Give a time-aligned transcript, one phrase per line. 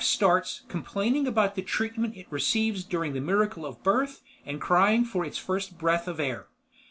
[0.01, 5.05] Life starts, complaining about the treatment it receives during the miracle of birth and crying
[5.05, 6.47] for its first breath of air.